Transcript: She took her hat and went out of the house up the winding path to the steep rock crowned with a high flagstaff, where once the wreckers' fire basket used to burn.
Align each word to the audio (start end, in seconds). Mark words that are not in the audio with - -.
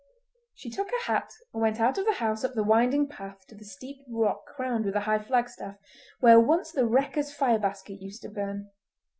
She 0.55 0.71
took 0.71 0.89
her 0.89 1.03
hat 1.05 1.29
and 1.53 1.61
went 1.61 1.79
out 1.79 1.99
of 1.99 2.07
the 2.07 2.13
house 2.13 2.43
up 2.43 2.55
the 2.55 2.63
winding 2.63 3.07
path 3.07 3.45
to 3.45 3.53
the 3.55 3.63
steep 3.63 3.97
rock 4.09 4.47
crowned 4.47 4.85
with 4.85 4.95
a 4.95 5.01
high 5.01 5.19
flagstaff, 5.19 5.77
where 6.21 6.39
once 6.39 6.71
the 6.71 6.87
wreckers' 6.87 7.31
fire 7.31 7.59
basket 7.59 8.01
used 8.01 8.23
to 8.23 8.29
burn. 8.29 8.71